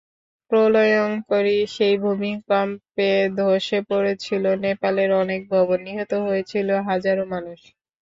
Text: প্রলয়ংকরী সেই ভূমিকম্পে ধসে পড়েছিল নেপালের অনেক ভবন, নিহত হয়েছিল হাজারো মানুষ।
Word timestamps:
প্রলয়ংকরী 0.51 1.57
সেই 1.75 1.95
ভূমিকম্পে 2.03 3.09
ধসে 3.37 3.79
পড়েছিল 3.89 4.43
নেপালের 4.63 5.09
অনেক 5.21 5.41
ভবন, 5.51 5.79
নিহত 5.87 6.11
হয়েছিল 6.25 6.67
হাজারো 6.89 7.23
মানুষ। 7.33 7.59